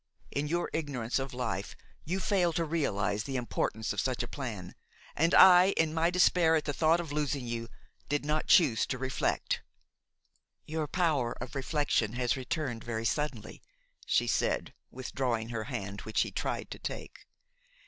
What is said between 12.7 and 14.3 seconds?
very suddenly!" she